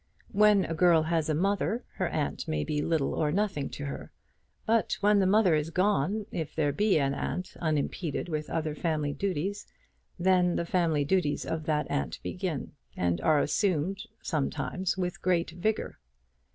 [0.31, 4.11] When a girl has a mother, her aunt may be little or nothing to her.
[4.65, 9.13] But when the mother is gone, if there be an aunt unimpeded with other family
[9.13, 9.67] duties,
[10.17, 15.99] then the family duties of that aunt begin and are assumed sometimes with great vigour.